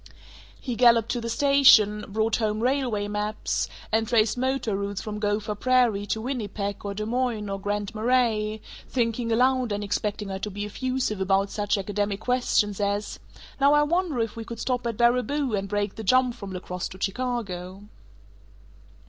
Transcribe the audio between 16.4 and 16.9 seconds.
La Crosse